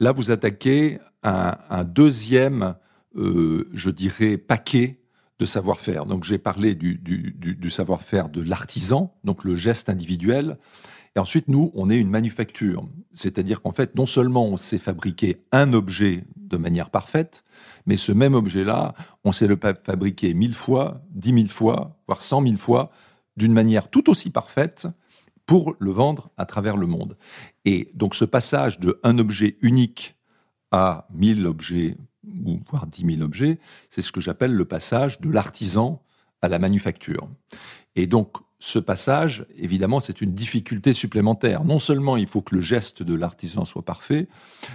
Là, 0.00 0.12
vous 0.12 0.30
attaquez 0.30 1.00
un, 1.24 1.84
deuxième, 1.84 2.76
euh, 3.16 3.68
je 3.72 3.90
dirais, 3.90 4.36
paquet 4.36 5.00
de 5.38 5.46
savoir-faire. 5.46 6.06
Donc, 6.06 6.24
j'ai 6.24 6.38
parlé 6.38 6.74
du, 6.74 6.98
du, 6.98 7.32
du, 7.32 7.70
savoir-faire 7.70 8.28
de 8.28 8.42
l'artisan, 8.42 9.14
donc 9.24 9.44
le 9.44 9.54
geste 9.54 9.88
individuel. 9.88 10.58
Et 11.16 11.20
ensuite, 11.20 11.48
nous, 11.48 11.70
on 11.74 11.90
est 11.90 11.96
une 11.96 12.10
manufacture. 12.10 12.88
C'est-à-dire 13.12 13.62
qu'en 13.62 13.72
fait, 13.72 13.94
non 13.94 14.06
seulement 14.06 14.46
on 14.46 14.56
sait 14.56 14.78
fabriquer 14.78 15.42
un 15.52 15.72
objet 15.72 16.24
de 16.36 16.56
manière 16.56 16.90
parfaite, 16.90 17.44
mais 17.86 17.96
ce 17.96 18.12
même 18.12 18.34
objet-là, 18.34 18.94
on 19.24 19.32
sait 19.32 19.46
le 19.46 19.58
fabriquer 19.84 20.34
mille 20.34 20.54
fois, 20.54 21.02
dix 21.10 21.32
mille 21.32 21.48
fois, 21.48 21.96
voire 22.06 22.22
cent 22.22 22.40
mille 22.40 22.58
fois, 22.58 22.90
d'une 23.36 23.52
manière 23.52 23.88
tout 23.88 24.10
aussi 24.10 24.30
parfaite, 24.30 24.88
pour 25.46 25.74
le 25.78 25.90
vendre 25.90 26.30
à 26.36 26.44
travers 26.44 26.76
le 26.76 26.86
monde. 26.86 27.16
Et 27.64 27.90
donc 27.94 28.14
ce 28.14 28.26
passage 28.26 28.78
de 28.80 29.00
un 29.02 29.18
objet 29.18 29.56
unique 29.62 30.16
à 30.70 31.08
1000 31.14 31.46
objets, 31.46 31.96
ou 32.44 32.60
voire 32.70 32.86
10 32.86 33.16
000 33.16 33.22
objets, 33.22 33.58
c'est 33.90 34.02
ce 34.02 34.12
que 34.12 34.20
j'appelle 34.20 34.52
le 34.52 34.64
passage 34.64 35.20
de 35.20 35.30
l'artisan 35.30 36.02
à 36.42 36.48
la 36.48 36.58
manufacture. 36.58 37.28
Et 37.96 38.06
donc 38.06 38.36
ce 38.60 38.78
passage, 38.78 39.46
évidemment, 39.56 40.00
c'est 40.00 40.20
une 40.20 40.34
difficulté 40.34 40.92
supplémentaire. 40.92 41.64
Non 41.64 41.78
seulement 41.78 42.16
il 42.16 42.26
faut 42.26 42.42
que 42.42 42.54
le 42.54 42.60
geste 42.60 43.02
de 43.02 43.14
l'artisan 43.14 43.64
soit 43.64 43.84
parfait, 43.84 44.28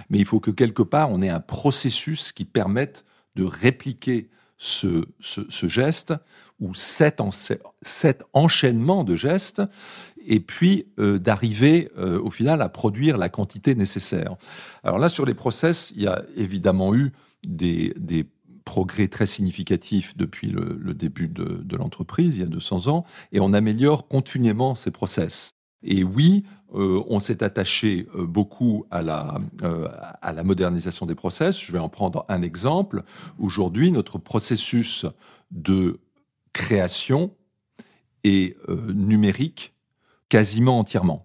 mais 0.08 0.18
il 0.18 0.24
faut 0.24 0.40
que 0.40 0.50
quelque 0.50 0.82
part 0.82 1.10
on 1.10 1.20
ait 1.20 1.28
un 1.28 1.40
processus 1.40 2.32
qui 2.32 2.44
permette 2.44 3.04
de 3.36 3.44
répliquer 3.44 4.30
ce, 4.56 5.04
ce, 5.20 5.66
geste 5.66 6.14
ou 6.60 6.74
cet, 6.74 7.20
cet 7.82 8.22
enchaînement 8.32 9.04
de 9.04 9.16
gestes 9.16 9.62
et 10.26 10.40
puis 10.40 10.86
euh, 10.98 11.18
d'arriver 11.18 11.90
euh, 11.98 12.20
au 12.20 12.30
final 12.30 12.62
à 12.62 12.68
produire 12.68 13.18
la 13.18 13.28
quantité 13.28 13.74
nécessaire. 13.74 14.36
Alors 14.82 14.98
là, 14.98 15.08
sur 15.08 15.26
les 15.26 15.34
process, 15.34 15.92
il 15.96 16.02
y 16.02 16.06
a 16.06 16.22
évidemment 16.36 16.94
eu 16.94 17.12
des, 17.46 17.94
progrès 18.64 19.08
très 19.08 19.26
significatifs 19.26 20.16
depuis 20.16 20.48
le, 20.48 20.94
début 20.94 21.28
de, 21.28 21.76
l'entreprise, 21.76 22.36
il 22.36 22.40
y 22.40 22.44
a 22.44 22.48
200 22.48 22.86
ans, 22.88 23.04
et 23.30 23.38
on 23.38 23.52
améliore 23.52 24.08
continuellement 24.08 24.74
ces 24.74 24.90
process. 24.90 25.50
Et 25.82 26.02
oui, 26.02 26.44
on 26.72 27.20
s'est 27.20 27.42
attaché 27.42 28.06
beaucoup 28.14 28.86
à 28.90 29.02
la, 29.02 29.38
à 30.22 30.32
la 30.32 30.42
modernisation 30.42 31.04
des 31.04 31.14
process. 31.14 31.60
Je 31.60 31.72
vais 31.72 31.78
en 31.78 31.90
prendre 31.90 32.24
un 32.30 32.40
exemple. 32.40 33.02
Aujourd'hui, 33.38 33.92
notre 33.92 34.16
processus 34.16 35.04
de 35.50 36.00
création 36.54 37.32
est 38.24 38.56
numérique 38.94 39.74
quasiment 40.30 40.78
entièrement. 40.78 41.23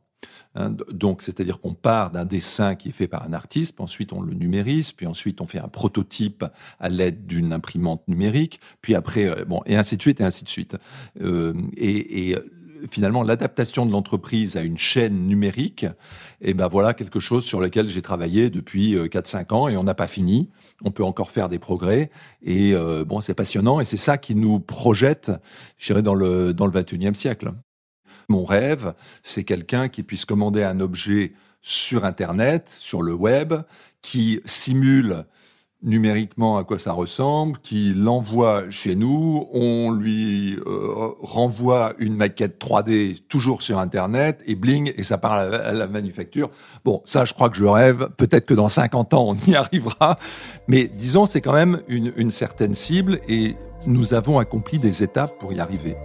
Hein, 0.55 0.71
donc, 0.91 1.21
c'est-à-dire 1.21 1.59
qu'on 1.59 1.75
part 1.75 2.09
d'un 2.11 2.25
dessin 2.25 2.75
qui 2.75 2.89
est 2.89 2.93
fait 2.93 3.07
par 3.07 3.23
un 3.23 3.33
artiste, 3.33 3.79
ensuite 3.79 4.13
on 4.13 4.21
le 4.21 4.33
numérise, 4.33 4.91
puis 4.91 5.05
ensuite 5.05 5.41
on 5.41 5.45
fait 5.45 5.59
un 5.59 5.67
prototype 5.67 6.43
à 6.79 6.89
l'aide 6.89 7.27
d'une 7.27 7.53
imprimante 7.53 8.07
numérique, 8.07 8.59
puis 8.81 8.95
après, 8.95 9.25
euh, 9.25 9.45
bon, 9.45 9.61
et 9.67 9.75
ainsi 9.75 9.95
de 9.95 10.01
suite, 10.01 10.21
et 10.21 10.23
ainsi 10.23 10.43
de 10.43 10.49
suite. 10.49 10.75
Euh, 11.21 11.53
et, 11.77 12.35
euh, 12.35 12.39
finalement, 12.89 13.23
l'adaptation 13.23 13.85
de 13.85 13.91
l'entreprise 13.91 14.55
à 14.55 14.61
une 14.61 14.77
chaîne 14.77 15.27
numérique, 15.27 15.83
et 16.41 16.51
eh 16.51 16.53
ben 16.53 16.69
voilà 16.69 16.93
quelque 16.93 17.19
chose 17.19 17.43
sur 17.43 17.59
lequel 17.59 17.89
j'ai 17.89 18.01
travaillé 18.01 18.49
depuis 18.49 18.95
4-5 19.09 19.53
ans 19.53 19.67
et 19.67 19.75
on 19.75 19.83
n'a 19.83 19.93
pas 19.93 20.07
fini. 20.07 20.49
On 20.85 20.91
peut 20.91 21.03
encore 21.03 21.29
faire 21.29 21.49
des 21.49 21.59
progrès 21.59 22.09
et 22.41 22.73
bon, 23.05 23.19
c'est 23.19 23.33
passionnant 23.33 23.81
et 23.81 23.83
c'est 23.83 23.97
ça 23.97 24.17
qui 24.17 24.33
nous 24.33 24.61
projette, 24.61 25.29
je 25.77 25.87
dirais, 25.87 26.01
dans 26.01 26.13
le 26.13 26.53
dans 26.53 26.67
le 26.67 26.71
21e 26.71 27.15
siècle. 27.15 27.51
Mon 28.29 28.45
rêve, 28.45 28.93
c'est 29.23 29.43
quelqu'un 29.43 29.89
qui 29.89 30.03
puisse 30.03 30.25
commander 30.25 30.63
un 30.63 30.79
objet 30.79 31.33
sur 31.61 32.05
Internet, 32.05 32.75
sur 32.79 33.01
le 33.01 33.13
web, 33.13 33.53
qui 34.01 34.39
simule 34.45 35.25
numériquement 35.81 36.57
à 36.57 36.63
quoi 36.63 36.77
ça 36.77 36.91
ressemble, 36.91 37.57
qui 37.59 37.93
l'envoie 37.95 38.69
chez 38.69 38.95
nous, 38.95 39.47
on 39.53 39.91
lui 39.91 40.57
euh, 40.67 41.13
renvoie 41.21 41.93
une 41.99 42.15
maquette 42.15 42.61
3D 42.61 43.21
toujours 43.29 43.61
sur 43.61 43.79
Internet, 43.79 44.41
et 44.45 44.55
bling, 44.55 44.91
et 44.97 45.03
ça 45.03 45.17
part 45.17 45.33
à 45.33 45.71
la, 45.71 45.87
manufacture. 45.87 46.51
Bon, 46.83 47.01
ça, 47.05 47.23
je 47.23 47.33
crois 47.33 47.49
que 47.49 47.55
je 47.55 47.63
rêve. 47.63 48.09
Peut-être 48.17 48.45
que 48.45 48.53
dans 48.53 48.69
50 48.69 49.13
ans, 49.13 49.29
on 49.29 49.35
y 49.49 49.55
arrivera. 49.55 50.19
Mais 50.67 50.87
disons, 50.87 51.25
c'est 51.25 51.41
quand 51.41 51.53
même 51.53 51.81
une 51.87 52.31
certaine 52.31 52.73
cible, 52.73 53.21
et 53.29 53.55
nous 53.87 54.13
avons 54.13 54.37
accompli 54.37 54.79
des 54.79 55.01
étapes 55.01 55.39
pour 55.39 55.53
y 55.53 55.59
arriver. 55.59 55.95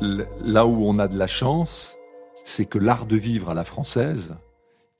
Là 0.00 0.66
où 0.66 0.86
on 0.86 0.98
a 0.98 1.08
de 1.08 1.18
la 1.18 1.26
chance, 1.26 1.96
c'est 2.44 2.66
que 2.66 2.78
l'art 2.78 3.06
de 3.06 3.16
vivre 3.16 3.50
à 3.50 3.54
la 3.54 3.64
française, 3.64 4.36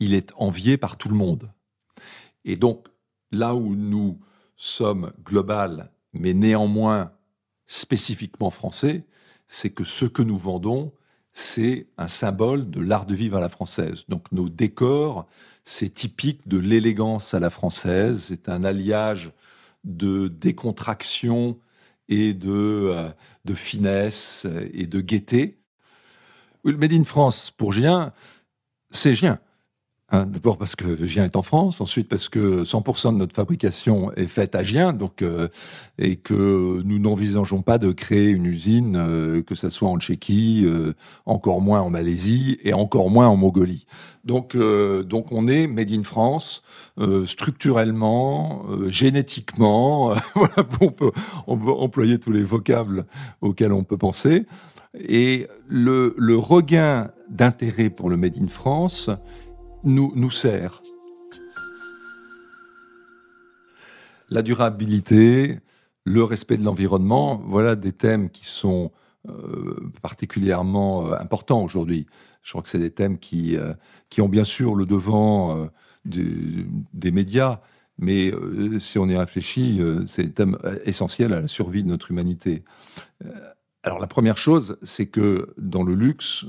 il 0.01 0.15
est 0.15 0.33
envié 0.37 0.77
par 0.77 0.97
tout 0.97 1.09
le 1.09 1.15
monde. 1.15 1.51
Et 2.45 2.57
donc, 2.57 2.87
là 3.31 3.55
où 3.55 3.75
nous 3.75 4.19
sommes 4.57 5.13
global, 5.25 5.91
mais 6.13 6.35
néanmoins 6.35 7.13
spécifiquement 7.67 8.51
français, 8.51 9.05
c'est 9.49 9.71
que 9.71 9.85
ce 9.85 10.07
que 10.07 10.23
nous 10.23 10.39
vendons, 10.39 10.93
c'est 11.33 11.87
un 11.99 12.09
symbole 12.09 12.71
de 12.71 12.81
l'art 12.81 13.07
de 13.07 13.15
vivre 13.15 13.37
à 13.37 13.41
la 13.41 13.49
française. 13.49 14.05
Donc 14.09 14.31
nos 14.33 14.49
décors, 14.49 15.27
c'est 15.65 15.93
typique 15.93 16.49
de 16.49 16.59
l'élégance 16.59 17.35
à 17.35 17.41
la 17.41 17.51
française, 17.51 18.23
c'est 18.29 18.49
un 18.49 18.65
alliage 18.65 19.33
de 19.85 20.29
décontraction 20.29 21.59
et 22.09 22.35
de, 22.35 22.51
euh, 22.51 23.09
de 23.45 23.55
finesse 23.55 24.47
et 24.73 24.87
de 24.87 25.01
gaieté. 25.01 25.59
Le 26.65 26.77
Made 26.77 26.93
in 26.93 27.05
France 27.05 27.51
pour 27.51 27.73
Gien, 27.73 28.13
c'est 28.91 29.15
Gien. 29.15 29.39
Hein, 30.13 30.25
d'abord 30.27 30.57
parce 30.57 30.77
que 30.77 31.05
Gien 31.05 31.25
est 31.25 31.35
en 31.35 31.43
France, 31.43 31.81
ensuite 31.81 32.09
parce 32.09 32.29
que 32.29 32.63
100% 32.63 33.13
de 33.13 33.19
notre 33.19 33.35
fabrication 33.35 34.13
est 34.13 34.29
faite 34.29 34.55
à 34.55 34.63
Gien, 34.63 34.93
donc 34.93 35.21
euh, 35.21 35.49
et 35.99 36.15
que 36.15 36.81
nous 36.85 37.01
n'envisageons 37.01 37.63
pas 37.63 37.79
de 37.79 37.91
créer 37.91 38.29
une 38.29 38.47
usine, 38.47 38.95
euh, 38.97 39.43
que 39.43 39.57
ce 39.57 39.69
soit 39.69 39.89
en 39.89 39.99
Tchéquie, 39.99 40.63
euh, 40.65 40.93
encore 41.25 41.61
moins 41.61 41.81
en 41.81 41.91
Malaisie 41.91 42.59
et 42.63 42.73
encore 42.73 43.11
moins 43.11 43.27
en 43.27 43.35
Mongolie. 43.35 43.85
Donc 44.25 44.57
donc 44.57 45.33
on 45.33 45.47
est 45.49 45.67
made 45.67 45.91
in 45.93 46.03
France 46.03 46.63
structurellement, 47.27 48.65
génétiquement, 48.89 50.15
voilà, 50.35 50.69
on 50.81 50.91
peut 50.91 51.13
on 51.47 51.59
peut 51.59 51.73
employer 51.73 52.19
tous 52.19 52.33
les 52.33 52.43
vocables 52.43 53.07
auxquels 53.41 53.73
on 53.73 53.85
peut 53.85 53.99
penser. 53.99 54.47
Et 54.99 55.47
le, 55.69 56.15
le 56.17 56.37
regain 56.37 57.11
d'intérêt 57.29 57.91
pour 57.91 58.09
le 58.09 58.17
Made 58.17 58.37
in 58.41 58.49
France, 58.49 59.11
nous, 59.87 60.13
nous 60.17 60.31
sert. 60.31 60.83
La 64.29 64.43
durabilité, 64.43 65.61
le 66.05 66.25
respect 66.25 66.57
de 66.57 66.65
l'environnement, 66.65 67.41
voilà 67.47 67.77
des 67.77 67.93
thèmes 67.93 68.29
qui 68.29 68.47
sont 68.47 68.91
euh, 69.29 69.93
particulièrement 70.03 71.07
euh, 71.07 71.19
importants 71.19 71.63
aujourd'hui. 71.63 72.07
Je 72.43 72.51
crois 72.51 72.63
que 72.63 72.69
c'est 72.69 72.79
des 72.79 72.91
thèmes 72.91 73.19
qui, 73.19 73.57
euh, 73.57 73.75
qui 74.11 74.21
ont 74.21 74.29
bien 74.29 74.45
sûr 74.45 74.75
le 74.75 74.87
devant 74.87 75.69
des 76.05 77.11
médias, 77.11 77.61
mais 77.99 78.33
si 78.79 78.99
on 78.99 79.09
y 79.09 79.17
réfléchit, 79.17 79.83
c'est 80.07 80.23
des 80.23 80.33
thèmes 80.33 80.57
essentiels 80.85 81.33
à 81.33 81.41
la 81.41 81.49
survie 81.49 81.83
de 81.83 81.89
notre 81.89 82.13
humanité. 82.13 82.63
alors 83.83 83.99
la 83.99 84.07
première 84.07 84.39
chose, 84.39 84.79
c'est 84.83 85.07
que 85.07 85.53
dans 85.59 85.83
le 85.83 85.95
luxe, 85.95 86.47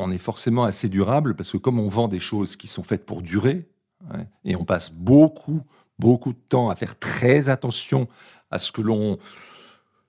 on 0.00 0.10
est 0.10 0.18
forcément 0.18 0.64
assez 0.64 0.88
durable 0.88 1.34
parce 1.34 1.52
que 1.52 1.56
comme 1.56 1.78
on 1.78 1.88
vend 1.88 2.08
des 2.08 2.20
choses 2.20 2.56
qui 2.56 2.66
sont 2.68 2.82
faites 2.82 3.06
pour 3.06 3.22
durer, 3.22 3.68
et 4.44 4.56
on 4.56 4.64
passe 4.64 4.90
beaucoup, 4.90 5.62
beaucoup 5.98 6.32
de 6.32 6.38
temps 6.48 6.70
à 6.70 6.76
faire 6.76 6.98
très 6.98 7.48
attention 7.48 8.08
à 8.50 8.58
ce 8.58 8.72
que 8.72 8.80
l'on 8.80 9.18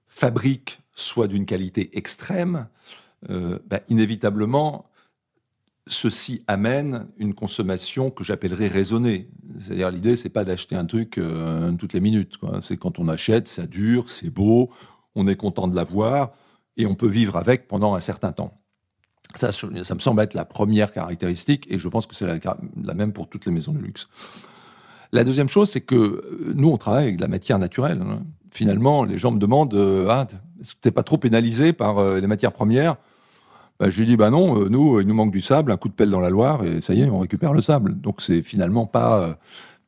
fabrique 0.07 0.79
soit 0.93 1.27
d'une 1.27 1.45
qualité 1.45 1.95
extrême, 1.97 2.67
euh, 3.29 3.59
bah, 3.67 3.81
inévitablement, 3.89 4.85
ceci 5.87 6.43
amène 6.47 7.07
une 7.17 7.33
consommation 7.33 8.11
que 8.11 8.23
j'appellerais 8.23 8.67
raisonnée. 8.67 9.29
C'est-à-dire 9.59 9.91
l'idée, 9.91 10.15
c'est 10.15 10.29
pas 10.29 10.45
d'acheter 10.45 10.75
un 10.75 10.85
truc 10.85 11.17
euh, 11.17 11.71
toutes 11.73 11.93
les 11.93 11.99
minutes. 11.99 12.37
C'est 12.61 12.77
quand 12.77 12.99
on 12.99 13.07
achète, 13.07 13.47
ça 13.47 13.67
dure, 13.67 14.09
c'est 14.09 14.29
beau, 14.29 14.69
on 15.15 15.27
est 15.27 15.35
content 15.35 15.67
de 15.67 15.75
l'avoir 15.75 16.31
et 16.77 16.85
on 16.85 16.95
peut 16.95 17.09
vivre 17.09 17.35
avec 17.35 17.67
pendant 17.67 17.95
un 17.95 17.99
certain 17.99 18.31
temps. 18.31 18.60
Ça, 19.37 19.51
ça 19.51 19.95
me 19.95 19.99
semble 19.99 20.21
être 20.21 20.33
la 20.33 20.45
première 20.45 20.91
caractéristique, 20.91 21.67
et 21.69 21.79
je 21.79 21.87
pense 21.87 22.07
que 22.07 22.15
c'est 22.15 22.27
la, 22.27 22.93
même 22.93 23.13
pour 23.13 23.27
toutes 23.27 23.45
les 23.45 23.51
maisons 23.51 23.71
de 23.73 23.79
luxe. 23.79 24.07
La 25.13 25.23
deuxième 25.23 25.49
chose, 25.49 25.69
c'est 25.69 25.81
que 25.81 25.95
euh, 25.95 26.53
nous, 26.55 26.69
on 26.69 26.77
travaille 26.77 27.03
avec 27.03 27.17
de 27.17 27.21
la 27.21 27.27
matière 27.27 27.59
naturelle. 27.59 28.01
Hein. 28.01 28.21
Finalement, 28.49 29.03
les 29.03 29.17
gens 29.17 29.31
me 29.31 29.39
demandent 29.39 29.73
euh, 29.73 30.07
ah, 30.09 30.27
est-ce 30.61 30.75
que 30.75 30.79
tu 30.81 30.87
n'es 30.87 30.91
pas 30.91 31.03
trop 31.03 31.17
pénalisé 31.17 31.73
par 31.73 31.97
euh, 31.97 32.19
les 32.19 32.27
matières 32.27 32.53
premières? 32.53 32.95
Bah, 33.79 33.89
Je 33.89 33.99
lui 33.99 34.05
dis 34.05 34.15
bah 34.15 34.29
non, 34.29 34.69
nous, 34.69 35.01
il 35.01 35.07
nous 35.07 35.13
manque 35.13 35.31
du 35.31 35.41
sable, 35.41 35.71
un 35.71 35.77
coup 35.77 35.89
de 35.89 35.93
pelle 35.93 36.11
dans 36.11 36.19
la 36.19 36.29
Loire, 36.29 36.63
et 36.63 36.81
ça 36.81 36.93
y 36.93 37.01
est, 37.01 37.09
on 37.09 37.19
récupère 37.19 37.53
le 37.53 37.61
sable. 37.61 37.99
Donc, 37.99 38.21
c'est 38.21 38.41
finalement 38.41 38.85
pas, 38.85 39.37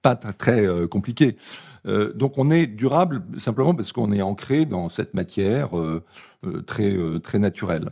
pas 0.02 0.16
très 0.16 0.68
compliqué. 0.90 1.38
donc, 2.16 2.38
on 2.38 2.50
est 2.50 2.66
durable 2.66 3.24
simplement 3.38 3.76
parce 3.76 3.92
qu'on 3.92 4.12
est 4.12 4.22
ancré 4.22 4.66
dans 4.66 4.90
cette 4.90 5.14
matière 5.14 5.70
très, 6.66 6.98
très 7.22 7.38
naturelle. 7.38 7.92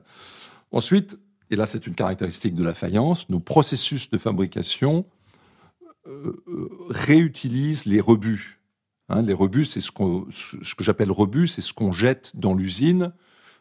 Ensuite, 0.71 1.19
et 1.51 1.55
là 1.55 1.65
c'est 1.65 1.85
une 1.85 1.93
caractéristique 1.93 2.55
de 2.55 2.63
la 2.63 2.73
faïence, 2.73 3.29
nos 3.29 3.39
processus 3.39 4.09
de 4.09 4.17
fabrication 4.17 5.05
euh, 6.07 6.41
euh, 6.47 6.69
réutilisent 6.89 7.85
les 7.85 8.01
rebuts. 8.01 8.59
Hein, 9.09 9.21
les 9.21 9.33
rebuts, 9.33 9.65
c'est 9.65 9.81
ce, 9.81 9.91
que 9.91 10.83
j'appelle 10.83 11.11
rebut, 11.11 11.47
c'est 11.47 11.61
ce 11.61 11.73
qu'on 11.73 11.91
jette 11.91 12.31
dans 12.35 12.55
l'usine 12.55 13.11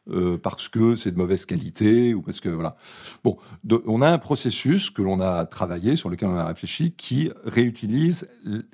euh, 0.08 0.38
parce 0.38 0.68
que 0.68 0.94
c'est 0.94 1.10
de 1.10 1.18
mauvaise 1.18 1.44
qualité 1.44 2.14
ou 2.14 2.22
parce 2.22 2.40
que 2.40 2.48
voilà. 2.48 2.76
Bon, 3.24 3.36
on 3.86 4.00
a 4.00 4.08
un 4.08 4.18
processus 4.18 4.88
que 4.88 5.02
l'on 5.02 5.20
a 5.20 5.44
travaillé, 5.44 5.96
sur 5.96 6.08
lequel 6.08 6.28
on 6.28 6.36
a 6.36 6.46
réfléchi, 6.46 6.92
qui 6.92 7.30
réutilise 7.44 8.28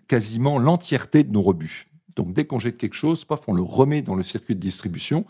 quasiment 0.07 0.59
l'entièreté 0.59 1.25
de 1.25 1.33
nos 1.33 1.43
rebuts. 1.43 1.89
Donc 2.15 2.33
dès 2.33 2.45
qu'on 2.45 2.59
jette 2.59 2.77
quelque 2.77 2.95
chose, 2.95 3.25
paf, 3.25 3.41
on 3.49 3.53
le 3.53 3.63
remet 3.63 4.03
dans 4.03 4.15
le 4.15 4.23
circuit 4.23 4.55
de 4.55 4.61
distribution 4.61 5.25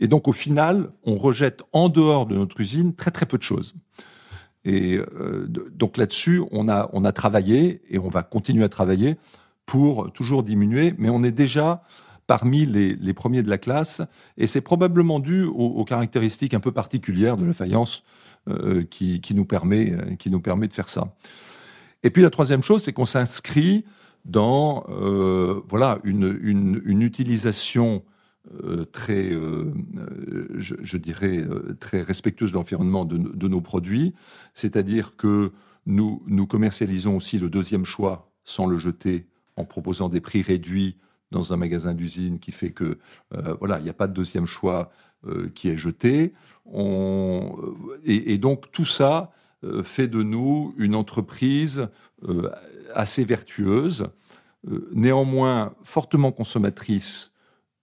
et 0.00 0.08
donc, 0.08 0.28
au 0.28 0.32
final, 0.32 0.90
on 1.04 1.16
rejette 1.16 1.62
en 1.72 1.90
dehors 1.90 2.26
de 2.26 2.34
notre 2.34 2.58
usine 2.60 2.94
très 2.94 3.10
très 3.10 3.26
peu 3.26 3.36
de 3.36 3.42
choses. 3.42 3.74
Et 4.64 4.98
euh, 4.98 5.46
donc 5.46 5.96
là-dessus, 5.96 6.42
on 6.50 6.68
a, 6.68 6.88
on 6.92 7.04
a 7.04 7.12
travaillé 7.12 7.82
et 7.88 7.98
on 7.98 8.08
va 8.08 8.22
continuer 8.22 8.64
à 8.64 8.68
travailler 8.68 9.16
pour 9.66 10.12
toujours 10.12 10.42
diminuer, 10.42 10.94
mais 10.98 11.10
on 11.10 11.22
est 11.22 11.32
déjà 11.32 11.82
parmi 12.26 12.66
les, 12.66 12.94
les 12.94 13.14
premiers 13.14 13.42
de 13.42 13.50
la 13.50 13.58
classe, 13.58 14.02
et 14.36 14.46
c'est 14.46 14.60
probablement 14.60 15.18
dû 15.18 15.44
aux, 15.44 15.84
caractéristiques 15.84 16.54
un 16.54 16.60
peu 16.60 16.70
particulières 16.70 17.36
de 17.36 17.44
la 17.44 17.54
faïence 17.54 18.04
euh, 18.48 18.84
qui, 18.84 19.20
qui, 19.20 19.34
nous 19.34 19.44
permet, 19.44 19.92
euh, 19.92 20.14
qui 20.14 20.30
nous 20.30 20.40
permet 20.40 20.68
de 20.68 20.72
faire 20.72 20.88
ça. 20.88 21.14
Et 22.02 22.10
puis 22.10 22.22
la 22.22 22.30
troisième 22.30 22.62
chose, 22.62 22.82
c'est 22.82 22.92
qu'on 22.92 23.04
s'inscrit 23.04 23.84
dans 24.26 24.84
voilà 25.66 25.98
une, 26.04 26.80
une 26.84 27.02
utilisation 27.02 28.02
euh, 28.64 28.86
très, 28.90 29.32
euh, 29.32 29.70
je, 30.56 30.96
dirais, 30.96 31.38
euh, 31.38 31.76
très 31.78 32.00
respectueuse 32.00 32.52
de 32.52 32.56
l'environnement 32.56 33.04
de, 33.04 33.48
nos 33.48 33.60
produits. 33.60 34.14
C'est-à-dire 34.54 35.16
que 35.16 35.52
nous, 35.84 36.46
commercialisons 36.48 37.16
aussi 37.16 37.38
le 37.38 37.50
deuxième 37.50 37.84
choix 37.84 38.32
sans 38.44 38.66
le 38.66 38.78
jeter 38.78 39.26
en 39.56 39.66
proposant 39.66 40.08
des 40.08 40.22
prix 40.22 40.40
réduits 40.40 40.96
dans 41.32 41.52
un 41.52 41.58
magasin 41.58 41.92
d'usine 41.92 42.38
qui 42.38 42.50
fait 42.50 42.70
que 42.70 42.98
voilà, 43.60 43.78
il 43.78 43.84
n'y 43.84 43.90
a 43.90 43.94
pas 43.94 44.08
de 44.08 44.14
deuxième 44.14 44.46
choix 44.46 44.90
qui 45.54 45.68
est 45.68 45.76
jeté. 45.76 46.32
Et, 48.04 48.38
donc 48.38 48.72
tout 48.72 48.84
ça 48.84 49.32
fait 49.82 50.08
de 50.08 50.22
nous 50.22 50.74
une 50.78 50.94
entreprise 50.94 51.88
assez 52.94 53.24
vertueuse, 53.24 54.08
néanmoins 54.92 55.74
fortement 55.82 56.32
consommatrice 56.32 57.32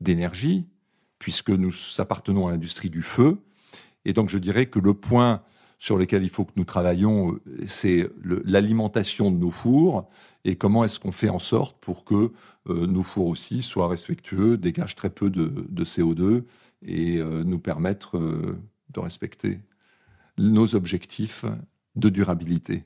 d'énergie, 0.01 0.67
puisque 1.19 1.49
nous 1.49 1.73
appartenons 1.97 2.47
à 2.47 2.51
l'industrie 2.51 2.89
du 2.89 3.01
feu. 3.01 3.39
Et 4.05 4.13
donc 4.13 4.29
je 4.29 4.37
dirais 4.37 4.67
que 4.67 4.79
le 4.79 4.93
point 4.93 5.41
sur 5.79 5.97
lequel 5.97 6.23
il 6.23 6.29
faut 6.29 6.45
que 6.45 6.53
nous 6.55 6.65
travaillons, 6.65 7.33
euh, 7.33 7.65
c'est 7.67 8.09
l'alimentation 8.23 9.31
de 9.31 9.37
nos 9.37 9.51
fours 9.51 10.09
et 10.43 10.55
comment 10.55 10.83
est-ce 10.83 10.99
qu'on 10.99 11.11
fait 11.11 11.29
en 11.29 11.39
sorte 11.39 11.77
pour 11.79 12.03
que 12.03 12.31
euh, 12.69 12.87
nos 12.87 13.03
fours 13.03 13.27
aussi 13.27 13.61
soient 13.61 13.87
respectueux, 13.87 14.57
dégagent 14.57 14.95
très 14.95 15.09
peu 15.09 15.29
de, 15.29 15.83
CO2 15.83 16.43
et 16.81 17.17
euh, 17.17 17.43
nous 17.43 17.59
permettent 17.59 18.13
de 18.13 18.99
respecter 18.99 19.59
nos 20.37 20.75
objectifs 20.75 21.45
de 21.95 22.09
durabilité. 22.09 22.83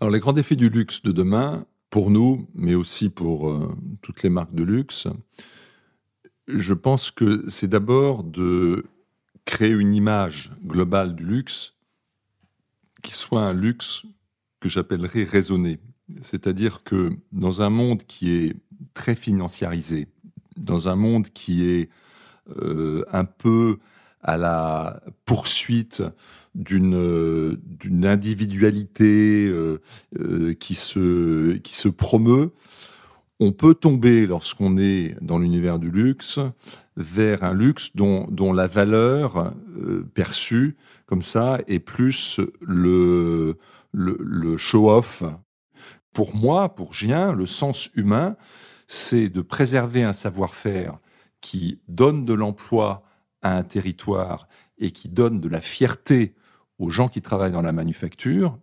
Alors 0.00 0.12
les 0.12 0.20
grands 0.20 0.32
défis 0.32 0.56
du 0.56 0.68
luxe 0.68 1.02
de 1.02 1.12
demain, 1.12 1.66
pour 1.90 2.10
nous, 2.10 2.48
mais 2.54 2.74
aussi 2.74 3.08
pour 3.08 3.70
toutes 4.02 4.22
les 4.22 4.28
marques 4.28 4.54
de 4.54 4.62
luxe, 4.62 5.08
je 6.48 6.74
pense 6.74 7.10
que 7.10 7.48
c'est 7.48 7.68
d'abord 7.68 8.24
de 8.24 8.86
créer 9.44 9.70
une 9.70 9.94
image 9.94 10.52
globale 10.64 11.14
du 11.14 11.24
luxe 11.24 11.74
qui 13.02 13.14
soit 13.14 13.42
un 13.42 13.54
luxe 13.54 14.04
que 14.60 14.68
j'appellerais 14.68 15.24
raisonné. 15.24 15.78
C'est-à-dire 16.20 16.82
que 16.84 17.16
dans 17.32 17.62
un 17.62 17.70
monde 17.70 18.02
qui 18.04 18.30
est 18.30 18.56
très 18.94 19.14
financiarisé, 19.14 20.08
dans 20.56 20.88
un 20.88 20.96
monde 20.96 21.28
qui 21.28 21.64
est 21.64 21.90
euh, 22.56 23.04
un 23.12 23.24
peu 23.24 23.78
à 24.22 24.36
la 24.36 25.02
poursuite 25.26 26.02
d'une 26.58 27.56
d'une 27.62 28.04
individualité 28.04 29.46
euh, 29.46 29.80
euh, 30.18 30.54
qui 30.54 30.74
se 30.74 31.56
qui 31.58 31.76
se 31.76 31.88
promeut, 31.88 32.52
on 33.40 33.52
peut 33.52 33.74
tomber 33.74 34.26
lorsqu'on 34.26 34.76
est 34.76 35.16
dans 35.22 35.38
l'univers 35.38 35.78
du 35.78 35.90
luxe 35.90 36.40
vers 36.96 37.44
un 37.44 37.54
luxe 37.54 37.94
dont, 37.94 38.26
dont 38.28 38.52
la 38.52 38.66
valeur 38.66 39.54
euh, 39.76 40.04
perçue 40.14 40.76
comme 41.06 41.22
ça 41.22 41.60
est 41.68 41.78
plus 41.78 42.40
le, 42.60 43.56
le, 43.92 44.56
show-off. 44.56 45.22
Pour 46.12 46.34
moi, 46.34 46.74
pour 46.74 46.92
Gien, 46.92 47.32
le 47.32 47.46
sens 47.46 47.88
humain, 47.94 48.36
c'est 48.88 49.28
de 49.28 49.40
préserver 49.40 50.02
un 50.02 50.12
savoir-faire 50.12 50.98
qui 51.40 51.80
donne 51.86 52.24
de 52.24 52.34
l'emploi 52.34 53.04
à 53.42 53.56
un 53.56 53.62
territoire 53.62 54.48
et 54.78 54.90
qui 54.90 55.08
donne 55.08 55.40
de 55.40 55.48
la 55.48 55.60
fierté 55.60 56.34
aux 56.78 56.90
gens 56.90 57.08
qui 57.08 57.20
travaillent 57.20 57.52
dans 57.52 57.62
la 57.62 57.72
manufacture, 57.72 58.58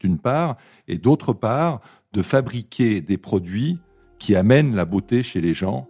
d'une 0.00 0.18
part, 0.18 0.56
et 0.86 0.98
d'autre 0.98 1.32
part, 1.32 1.80
de 2.12 2.22
fabriquer 2.22 3.00
des 3.00 3.18
produits 3.18 3.78
qui 4.18 4.36
amènent 4.36 4.74
la 4.74 4.84
beauté 4.84 5.22
chez 5.22 5.40
les 5.40 5.54
gens. 5.54 5.88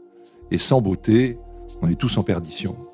Et 0.50 0.58
sans 0.58 0.80
beauté, 0.80 1.38
on 1.82 1.88
est 1.88 1.98
tous 1.98 2.16
en 2.18 2.22
perdition. 2.22 2.87